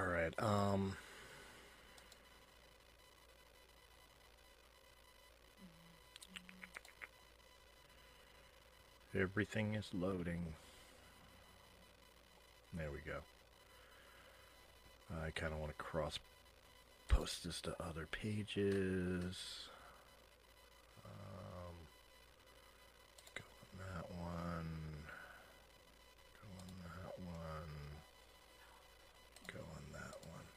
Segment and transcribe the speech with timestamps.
[0.00, 0.32] right.
[0.38, 0.96] Um.
[9.14, 10.40] Everything is loading.
[12.74, 13.18] There we go.
[15.22, 16.18] I kind of want to cross
[17.08, 19.36] post this to other pages.
[21.04, 21.74] Um,
[23.34, 25.04] go on that one.
[26.40, 27.72] Go on that one.
[29.52, 30.48] Go on that one.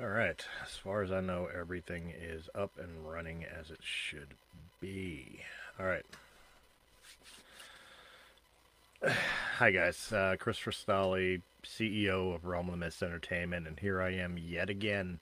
[0.00, 0.42] All right.
[0.64, 4.28] As far as I know, everything is up and running as it should
[4.80, 5.40] be.
[5.78, 6.06] All right.
[9.58, 14.12] Hi guys, uh, Christopher Stolly, CEO of Realm of the Mist Entertainment, and here I
[14.14, 15.20] am yet again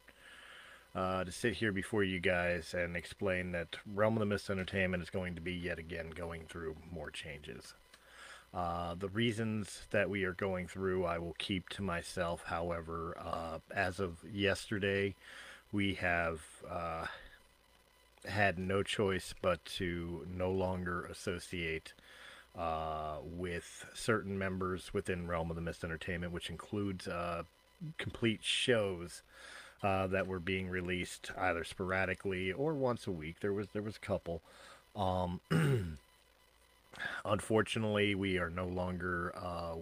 [0.95, 5.03] uh, to sit here before you guys and explain that Realm of the Mist Entertainment
[5.03, 7.75] is going to be yet again going through more changes.
[8.55, 12.45] Uh, the reasons that we are going through, I will keep to myself.
[12.47, 15.15] However, uh, as of yesterday,
[15.71, 17.07] we have uh,
[18.27, 21.93] had no choice but to no longer associate
[22.57, 27.43] uh, with certain members within Realm of the Mist Entertainment, which includes uh,
[27.99, 29.23] complete shows
[29.83, 33.37] that were being released either sporadically or once a week.
[33.41, 34.41] There was there was a couple.
[34.97, 35.41] Um,
[37.25, 39.77] unfortunately, we are no longer uh,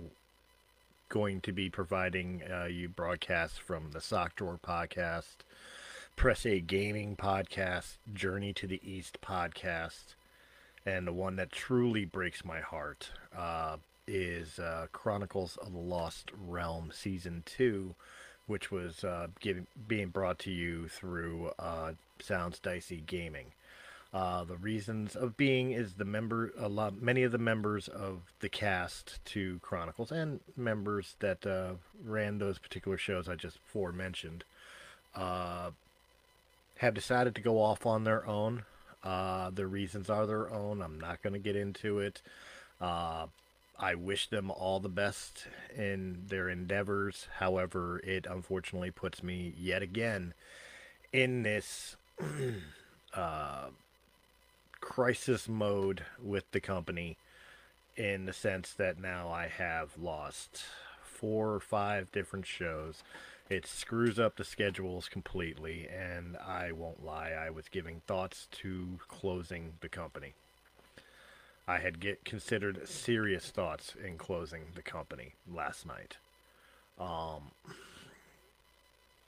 [1.08, 5.36] going to be providing uh, you broadcasts from the Sock Drawer podcast,
[6.16, 10.14] Press A Gaming podcast, Journey to the East podcast
[10.86, 13.76] and the one that truly breaks my heart uh,
[14.06, 17.94] is uh, Chronicles of the Lost Realm Season 2,
[18.47, 23.47] which was uh, giving, being brought to you through uh, Sounds Dicey Gaming.
[24.15, 28.21] Uh, the reasons of being is the member, a lot, many of the members of
[28.41, 31.72] the cast to Chronicles and members that uh,
[32.05, 34.44] ran those particular shows I just forementioned
[35.15, 35.71] uh,
[36.78, 38.62] have decided to go off on their own
[39.06, 40.83] uh, the reasons are their own.
[40.83, 42.23] I'm not going to get into it.
[42.81, 43.27] Uh,
[43.78, 45.47] I wish them all the best
[45.77, 47.28] in their endeavors.
[47.38, 50.34] However, it unfortunately puts me yet again
[51.12, 51.94] in this
[53.15, 53.67] uh,
[54.86, 57.16] crisis mode with the company
[57.97, 60.64] in the sense that now I have lost
[61.02, 63.02] four or five different shows
[63.48, 68.98] it screws up the schedules completely, and I won't lie, I was giving thoughts to
[69.06, 70.34] closing the company.
[71.69, 76.16] I had get considered serious thoughts in closing the company last night.
[76.98, 77.52] Um,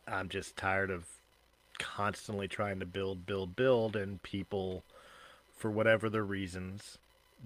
[0.09, 1.07] I'm just tired of
[1.79, 4.83] constantly trying to build, build, build, and people,
[5.59, 6.99] for whatever their reasons,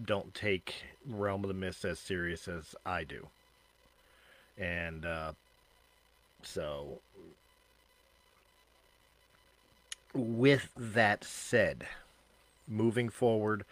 [0.05, 3.29] don't take Realm of the Mist as serious as I do.
[4.59, 5.33] And uh,
[6.43, 7.01] so,
[10.15, 11.87] with that said,
[12.69, 13.65] moving forward,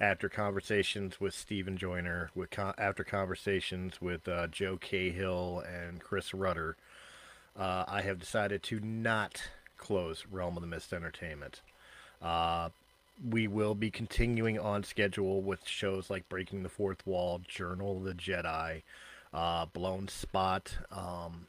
[0.00, 6.32] after conversations with Stephen Joyner, with con- after conversations with uh, Joe Cahill and Chris
[6.32, 6.76] Rudder,
[7.58, 9.42] uh, I have decided to not
[9.76, 11.60] close Realm of the Mist Entertainment.
[12.22, 12.70] Uh,
[13.28, 18.04] we will be continuing on schedule with shows like Breaking the Fourth Wall, Journal of
[18.04, 18.82] the Jedi,
[19.32, 21.46] uh, Blown Spot, um,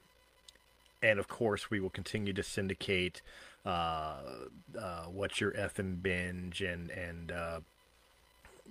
[1.02, 3.22] and of course, we will continue to syndicate
[3.66, 4.16] uh,
[4.80, 7.60] uh, what's your effing binge and and uh,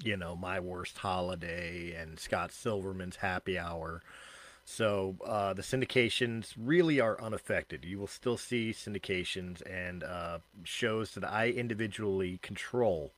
[0.02, 4.02] you know my worst holiday and Scott Silverman's happy hour.
[4.70, 7.84] So uh, the syndications really are unaffected.
[7.84, 13.10] You will still see syndications and uh, shows that I individually control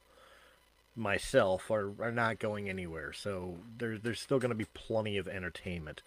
[0.97, 3.13] myself are, are not going anywhere.
[3.13, 6.03] So there's there's still going to be plenty of entertainment.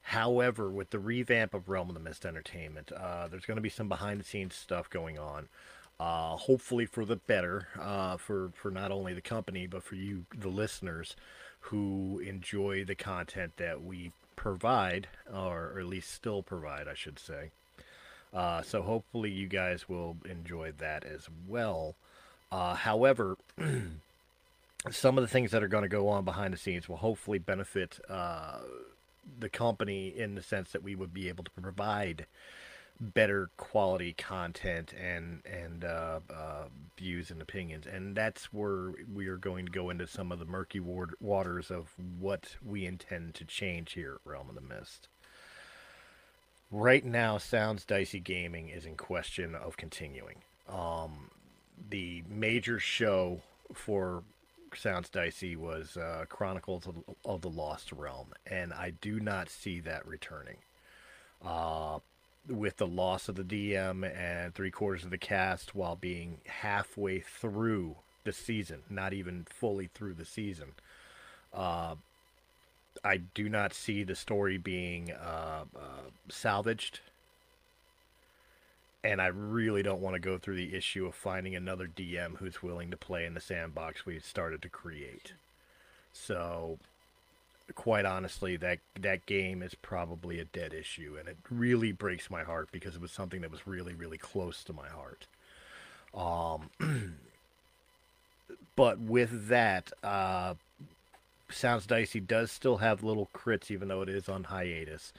[0.00, 3.68] However, with the revamp of Realm of the Mist Entertainment, uh, there's going to be
[3.68, 5.48] some behind the scenes stuff going on.
[6.00, 10.24] Uh, hopefully for the better, uh, for, for not only the company, but for you,
[10.34, 11.16] the listeners,
[11.60, 17.50] who enjoy the content that we provide, or, at least still provide, I should say.
[18.32, 21.94] Uh, so hopefully you guys will enjoy that as well.
[22.52, 23.36] Uh, however,
[24.90, 27.38] some of the things that are going to go on behind the scenes will hopefully
[27.38, 28.58] benefit uh,
[29.40, 32.26] the company in the sense that we would be able to provide
[33.00, 36.64] better quality content and and uh, uh,
[36.96, 40.44] views and opinions, and that's where we are going to go into some of the
[40.44, 45.08] murky waters of what we intend to change here at Realm of the Mist.
[46.70, 50.38] Right now, Sounds Dicey Gaming is in question of continuing.
[50.68, 51.30] Um,
[51.90, 54.24] the major show for
[54.74, 59.78] Sounds Dicey was uh, Chronicles of, of, the Lost Realm, and I do not see
[59.80, 60.56] that returning.
[61.44, 62.00] Uh,
[62.48, 67.20] with the loss of the DM and three quarters of the cast while being halfway
[67.20, 70.72] through the season, not even fully through the season,
[71.54, 71.94] uh,
[73.04, 77.00] I do not see the story being uh, uh, salvaged.
[79.04, 82.62] And I really don't want to go through the issue of finding another DM who's
[82.62, 85.34] willing to play in the sandbox we started to create.
[86.12, 86.78] So,
[87.74, 92.42] quite honestly, that that game is probably a dead issue, and it really breaks my
[92.42, 95.26] heart because it was something that was really, really close to my heart.
[96.14, 96.70] Um,
[98.76, 100.54] but with that, uh,
[101.50, 105.12] Sounds Dicey does still have little crits, even though it is on hiatus.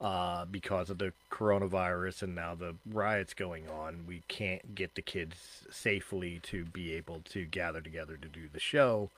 [0.00, 5.02] Uh, because of the coronavirus and now the riots going on, we can't get the
[5.02, 9.10] kids safely to be able to gather together to do the show,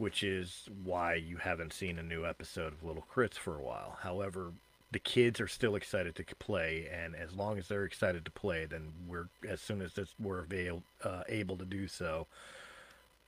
[0.00, 3.98] which is why you haven't seen a new episode of Little Crits for a while.
[4.00, 4.52] However,
[4.90, 8.64] the kids are still excited to play, and as long as they're excited to play,
[8.64, 12.26] then we're as soon as this, we're avail, uh, able to do so,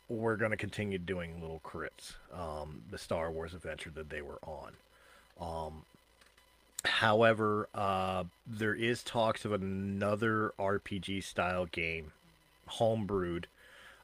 [0.08, 4.38] we're going to continue doing little crits, um, the Star Wars adventure that they were
[4.42, 4.72] on.
[5.38, 5.82] Um,
[6.86, 12.12] however, uh, there is talks of another RPG style game,
[12.66, 13.44] homebrewed.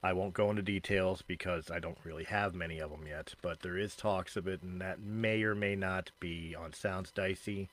[0.02, 3.60] I won't go into details because I don't really have many of them yet, but
[3.60, 7.68] there is talks of it, and that may or may not be on Sounds Dicey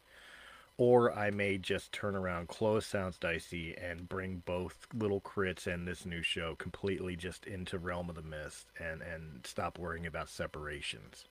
[0.77, 5.87] or I may just turn around, close Sounds Dicey, and bring both Little Crits and
[5.87, 10.29] this new show completely just into Realm of the Mist and, and stop worrying about
[10.29, 11.25] separations.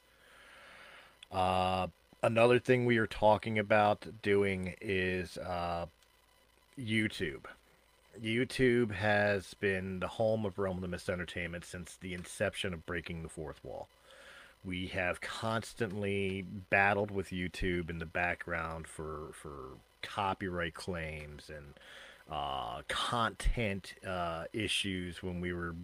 [1.30, 1.88] Uh,
[2.22, 5.86] another thing we are talking about doing is uh,
[6.78, 7.44] YouTube.
[8.22, 12.86] YouTube has been the home of Realm of the Mist Entertainment since the inception of
[12.86, 13.88] Breaking the Fourth Wall.
[14.64, 19.50] We have constantly battled with YouTube in the background for for
[20.02, 21.74] copyright claims and
[22.30, 25.74] uh, content uh, issues when we were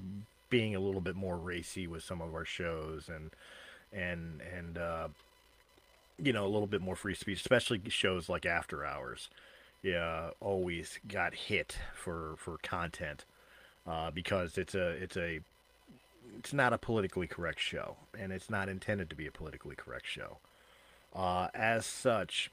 [0.48, 3.30] being a little bit more racy with some of our shows and
[3.92, 5.08] and and uh,
[6.18, 9.28] you know a little bit more free speech, especially shows like After Hours.
[9.82, 13.24] Yeah, always got hit for for content
[13.86, 15.40] uh, because it's a it's a
[16.38, 20.06] it's not a politically correct show, and it's not intended to be a politically correct
[20.06, 20.38] show.
[21.14, 22.50] Uh, as such,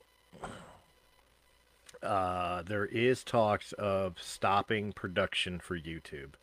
[2.01, 6.33] uh, there is talks of stopping production for YouTube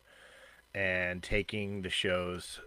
[0.73, 2.59] and taking the shows,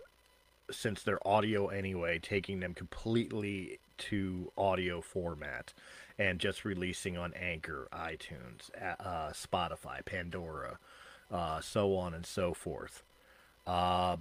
[0.71, 5.73] since they're audio anyway, taking them completely to audio format
[6.19, 10.79] and just releasing on Anchor, iTunes, uh, Spotify, Pandora,
[11.31, 13.03] uh, so on and so forth.
[13.67, 14.17] Uh,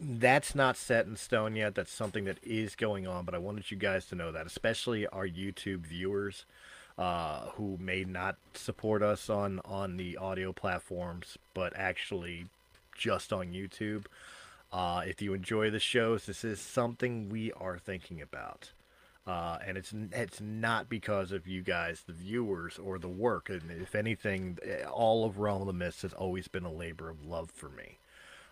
[0.00, 1.74] that's not set in stone yet.
[1.74, 5.06] That's something that is going on, but I wanted you guys to know that, especially
[5.06, 6.44] our YouTube viewers
[6.98, 12.46] uh, who may not support us on on the audio platforms, but actually
[12.96, 14.04] just on YouTube.
[14.72, 18.70] Uh, if you enjoy the shows, this is something we are thinking about.
[19.24, 23.48] Uh, and it's it's not because of you guys, the viewers, or the work.
[23.48, 24.58] And if anything,
[24.90, 27.98] all of Realm of the Mist has always been a labor of love for me.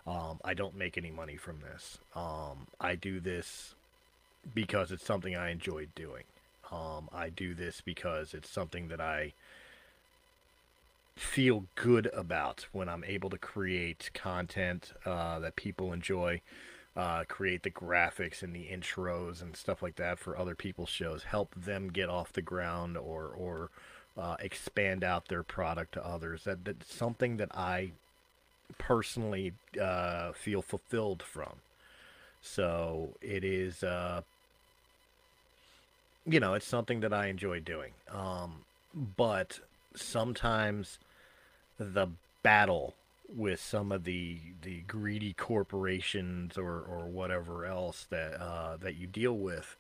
[0.07, 1.99] Um, I don't make any money from this.
[2.15, 3.75] Um, I do this
[4.55, 6.25] because it's something I enjoy doing.
[6.73, 9.33] Um, I do this because it's something that I
[11.17, 16.41] feel good about when I'm able to create content uh, that people enjoy,
[16.97, 21.25] uh, create the graphics and the intros and stuff like that for other people's shows,
[21.25, 23.71] help them get off the ground or or
[24.19, 26.45] uh, expand out their product to others.
[26.45, 27.93] That that's something that I
[28.79, 31.57] personally uh, feel fulfilled from.
[32.43, 34.23] So it is, uh,
[36.25, 37.93] you know, it's something that I enjoy doing.
[38.11, 39.61] Um, but
[39.95, 40.99] sometimes
[41.79, 42.09] the
[42.43, 42.95] battle
[43.35, 49.07] with some of the the greedy corporations or, or whatever else that uh, that you
[49.07, 49.77] deal with,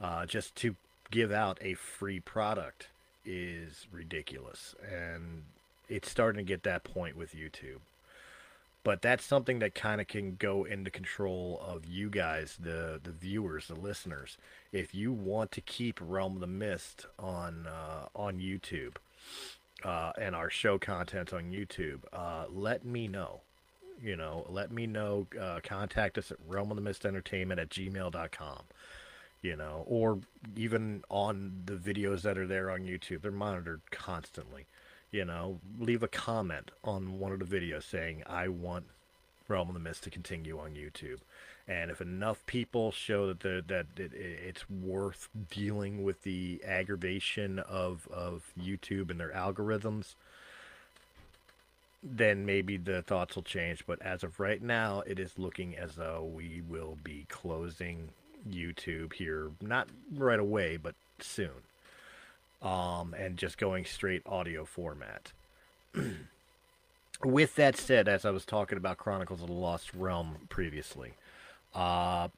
[0.00, 0.76] uh, just to
[1.10, 2.88] give out a free product
[3.24, 5.44] is ridiculous, and
[5.88, 7.80] it's starting to get that point with YouTube.
[8.82, 13.12] But that's something that kind of can go into control of you guys the the
[13.12, 14.36] viewers the listeners.
[14.72, 18.96] If you want to keep realm of the mist on uh, on youtube
[19.84, 23.40] uh, and our show content on youtube uh, let me know
[24.02, 27.68] you know let me know uh, contact us at realm of the mist entertainment at
[27.68, 28.62] gmail.com
[29.42, 30.18] you know or
[30.56, 34.66] even on the videos that are there on youtube they're monitored constantly
[35.14, 38.86] you know, leave a comment on one of the videos saying, I want
[39.46, 41.18] Realm of the Mist to continue on YouTube.
[41.66, 47.58] And if enough people show that the, that it, it's worth dealing with the aggravation
[47.58, 50.14] of of YouTube and their algorithms,
[52.02, 53.86] then maybe the thoughts will change.
[53.86, 58.10] But as of right now, it is looking as though we will be closing
[58.48, 61.50] YouTube here, not right away, but soon.
[62.60, 65.32] Um, and just going straight audio format.
[67.24, 71.14] With that said, as I was talking about Chronicles of the Lost Realm previously,
[71.74, 72.28] uh,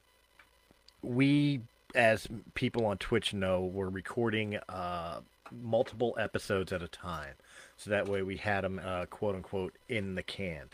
[1.03, 1.61] we,
[1.95, 5.21] as people on Twitch know, we're recording uh,
[5.53, 7.35] multiple episodes at a time.
[7.77, 10.71] So that way we had them, uh, quote unquote, in the can.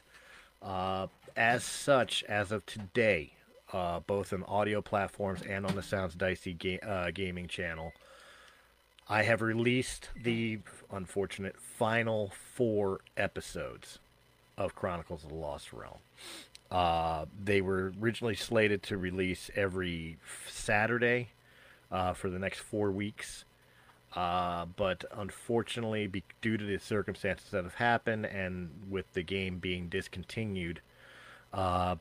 [0.62, 3.32] Uh, as such, as of today,
[3.72, 7.92] uh, both on audio platforms and on the Sounds Dicey ga- uh, gaming channel,
[9.08, 13.98] I have released the unfortunate final four episodes
[14.56, 15.98] of Chronicles of the Lost Realm.
[16.72, 20.16] Uh, they were originally slated to release every
[20.48, 21.28] Saturday
[21.90, 23.44] uh, for the next four weeks.
[24.16, 29.58] Uh, but unfortunately, be- due to the circumstances that have happened and with the game
[29.58, 30.80] being discontinued,
[31.52, 31.96] uh,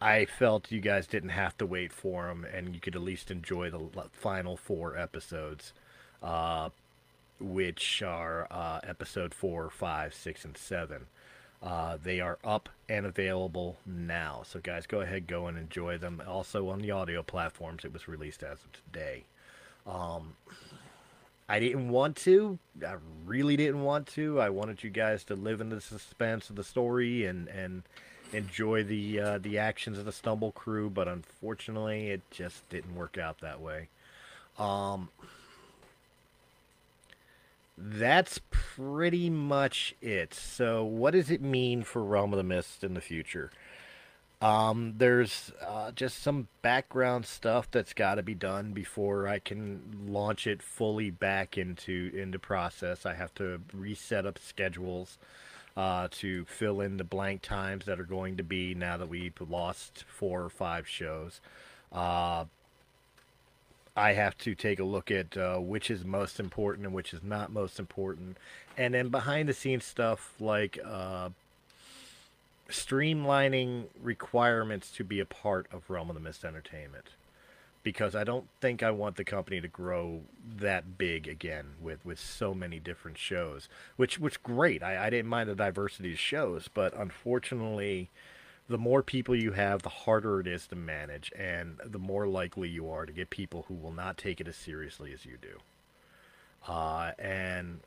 [0.00, 3.30] I felt you guys didn't have to wait for them and you could at least
[3.30, 3.80] enjoy the
[4.12, 5.74] final four episodes,
[6.22, 6.70] uh,
[7.38, 11.06] which are uh, episode four, five, six, and seven.
[11.62, 14.42] Uh, they are up and available now.
[14.44, 16.22] So, guys, go ahead, go and enjoy them.
[16.26, 19.24] Also, on the audio platforms, it was released as of today.
[19.86, 20.34] Um,
[21.48, 22.58] I didn't want to.
[22.86, 24.40] I really didn't want to.
[24.40, 27.82] I wanted you guys to live in the suspense of the story and, and
[28.32, 33.16] enjoy the uh, the actions of the Stumble crew, but unfortunately, it just didn't work
[33.16, 33.88] out that way.
[34.58, 35.08] Um,
[37.80, 40.34] that's pretty much it.
[40.34, 43.50] So, what does it mean for Realm of the Mist in the future?
[44.40, 50.06] Um, there's uh, just some background stuff that's got to be done before I can
[50.06, 53.04] launch it fully back into into process.
[53.04, 55.18] I have to reset up schedules
[55.76, 59.40] uh, to fill in the blank times that are going to be now that we've
[59.40, 61.40] lost four or five shows.
[61.90, 62.44] Uh,
[63.98, 67.22] I have to take a look at uh, which is most important and which is
[67.22, 68.36] not most important.
[68.76, 71.30] And then behind the scenes stuff like uh,
[72.70, 77.06] streamlining requirements to be a part of Realm of the Mist Entertainment.
[77.82, 80.22] Because I don't think I want the company to grow
[80.56, 83.68] that big again with, with so many different shows.
[83.96, 84.82] Which which great.
[84.82, 88.10] I, I didn't mind the diversity of shows, but unfortunately
[88.68, 92.68] the more people you have, the harder it is to manage, and the more likely
[92.68, 95.58] you are to get people who will not take it as seriously as you do.
[96.70, 97.80] Uh, and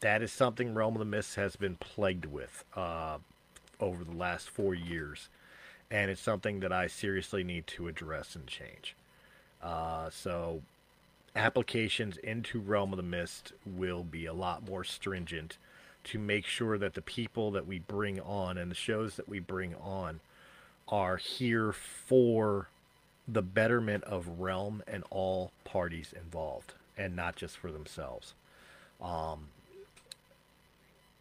[0.00, 3.18] that is something Realm of the Mist has been plagued with uh,
[3.80, 5.28] over the last four years,
[5.90, 8.94] and it's something that I seriously need to address and change.
[9.62, 10.60] Uh, so,
[11.34, 15.56] applications into Realm of the Mist will be a lot more stringent
[16.04, 19.38] to make sure that the people that we bring on and the shows that we
[19.38, 20.20] bring on
[20.88, 22.68] are here for
[23.26, 28.34] the betterment of Realm and all parties involved, and not just for themselves.
[29.00, 29.48] Um,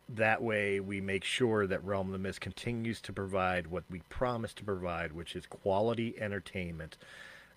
[0.10, 4.02] that way, we make sure that Realm of the Mist continues to provide what we
[4.10, 6.98] promised to provide, which is quality entertainment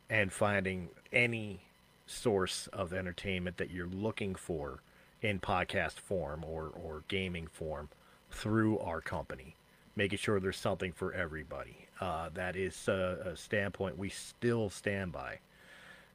[0.08, 1.60] and finding any
[2.06, 4.80] source of entertainment that you're looking for
[5.24, 7.88] in podcast form or, or gaming form
[8.30, 9.56] through our company,
[9.96, 11.86] making sure there's something for everybody.
[11.98, 15.38] Uh, that is a, a, standpoint we still stand by.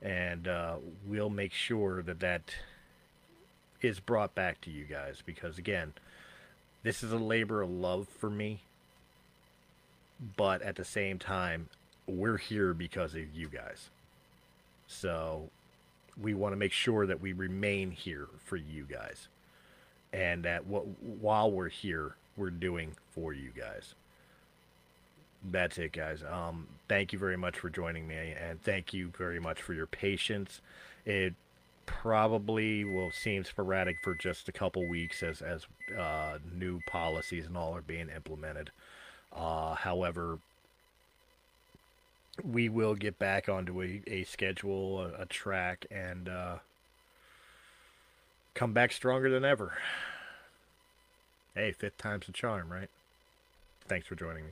[0.04, 0.75] And uh,
[1.08, 2.54] we'll make sure that that
[3.82, 5.94] is brought back to you guys because, again,
[6.84, 8.62] this is a labor of love for me.
[10.38, 11.70] But at the same time,
[12.06, 13.89] we're here because of you guys.
[14.88, 15.50] So
[16.22, 19.28] we want to make sure that we remain here for you guys,
[20.12, 23.96] and that what while we're here, we're doing for you guys.
[25.52, 26.24] That's it, guys.
[26.30, 29.88] Um, thank you very much for joining me, and thank you very much for your
[29.88, 30.62] patience.
[31.06, 31.34] It
[31.86, 35.66] probably will seem sporadic for just a couple weeks as as
[35.98, 38.70] uh, new policies and all are being implemented.
[39.34, 40.40] Uh, however,
[42.43, 46.58] we will get back onto a, a schedule, a, a track, and uh,
[48.53, 49.74] come back stronger than ever.
[51.55, 52.89] Hey, fifth time's a charm, right?
[53.88, 54.51] Thanks for joining me.